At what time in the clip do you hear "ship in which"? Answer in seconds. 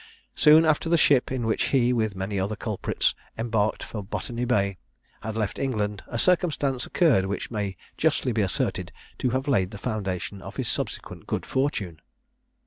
0.97-1.65